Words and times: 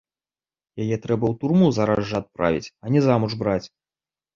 Яе 0.85 0.97
трэба 1.03 1.25
ў 1.29 1.35
турму 1.45 1.67
зараз 1.81 2.03
жа 2.15 2.25
адправіць, 2.25 2.71
а 2.83 2.99
не 2.99 3.09
замуж 3.11 3.41
браць! 3.45 3.65